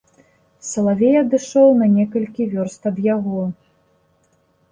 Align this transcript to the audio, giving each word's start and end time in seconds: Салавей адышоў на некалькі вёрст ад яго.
Салавей 0.67 1.15
адышоў 1.23 1.69
на 1.81 1.89
некалькі 1.97 2.47
вёрст 2.53 2.81
ад 2.93 2.97
яго. 3.15 3.41